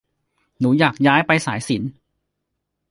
[0.59, 1.91] หนูอยากย้ายไปสายศิลป์